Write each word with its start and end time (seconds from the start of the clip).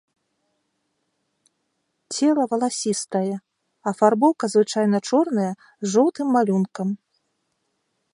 Цела 2.15 2.43
валасістае, 2.53 3.35
афарбоўка 3.91 4.45
звычайна 4.55 4.97
чорная 5.11 5.53
з 5.69 5.93
жоўтым 5.93 6.27
малюнкам. 6.37 6.87